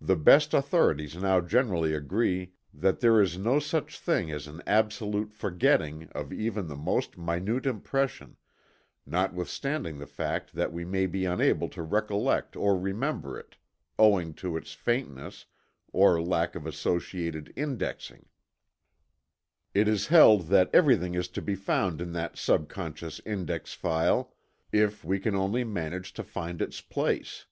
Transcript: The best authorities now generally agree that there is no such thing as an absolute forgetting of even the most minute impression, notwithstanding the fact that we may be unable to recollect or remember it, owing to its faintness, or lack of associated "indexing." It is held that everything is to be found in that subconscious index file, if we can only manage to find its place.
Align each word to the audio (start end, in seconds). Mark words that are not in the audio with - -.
The 0.00 0.16
best 0.16 0.54
authorities 0.54 1.14
now 1.14 1.42
generally 1.42 1.92
agree 1.92 2.54
that 2.72 3.00
there 3.00 3.20
is 3.20 3.36
no 3.36 3.58
such 3.58 4.00
thing 4.00 4.30
as 4.30 4.46
an 4.46 4.62
absolute 4.66 5.30
forgetting 5.34 6.08
of 6.12 6.32
even 6.32 6.68
the 6.68 6.74
most 6.74 7.18
minute 7.18 7.66
impression, 7.66 8.38
notwithstanding 9.04 9.98
the 9.98 10.06
fact 10.06 10.54
that 10.54 10.72
we 10.72 10.86
may 10.86 11.04
be 11.04 11.26
unable 11.26 11.68
to 11.68 11.82
recollect 11.82 12.56
or 12.56 12.80
remember 12.80 13.38
it, 13.38 13.58
owing 13.98 14.32
to 14.36 14.56
its 14.56 14.72
faintness, 14.72 15.44
or 15.92 16.18
lack 16.18 16.54
of 16.54 16.64
associated 16.66 17.52
"indexing." 17.56 18.30
It 19.74 19.86
is 19.86 20.06
held 20.06 20.46
that 20.46 20.70
everything 20.72 21.12
is 21.14 21.28
to 21.32 21.42
be 21.42 21.56
found 21.56 22.00
in 22.00 22.12
that 22.12 22.38
subconscious 22.38 23.20
index 23.26 23.74
file, 23.74 24.34
if 24.72 25.04
we 25.04 25.20
can 25.20 25.34
only 25.34 25.62
manage 25.62 26.14
to 26.14 26.24
find 26.24 26.62
its 26.62 26.80
place. 26.80 27.44